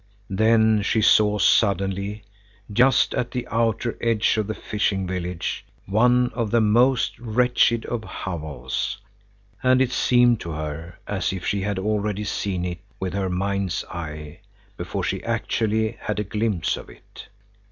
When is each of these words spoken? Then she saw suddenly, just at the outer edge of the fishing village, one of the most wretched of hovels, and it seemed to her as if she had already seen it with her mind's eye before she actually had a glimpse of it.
Then 0.31 0.81
she 0.81 0.99
saw 0.99 1.37
suddenly, 1.37 2.23
just 2.73 3.13
at 3.13 3.29
the 3.29 3.47
outer 3.51 3.99
edge 4.01 4.35
of 4.37 4.47
the 4.47 4.55
fishing 4.55 5.05
village, 5.05 5.63
one 5.85 6.31
of 6.33 6.49
the 6.49 6.59
most 6.59 7.19
wretched 7.19 7.85
of 7.85 8.03
hovels, 8.03 8.97
and 9.61 9.79
it 9.79 9.91
seemed 9.91 10.39
to 10.39 10.53
her 10.53 10.97
as 11.05 11.31
if 11.31 11.45
she 11.45 11.61
had 11.61 11.77
already 11.77 12.23
seen 12.23 12.65
it 12.65 12.79
with 12.99 13.13
her 13.13 13.29
mind's 13.29 13.85
eye 13.91 14.39
before 14.75 15.03
she 15.03 15.23
actually 15.23 15.91
had 16.01 16.19
a 16.19 16.23
glimpse 16.23 16.77
of 16.77 16.89
it. 16.89 17.27